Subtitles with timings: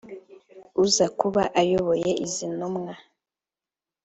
[0.83, 2.93] uza kuba ayoboye izi ntumwa